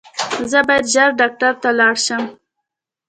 زه 0.51 0.59
باید 0.67 0.85
ژر 0.93 1.09
ډاکټر 1.19 1.53
ته 1.61 1.67
ولاړ 1.71 1.95
شم 2.05 2.23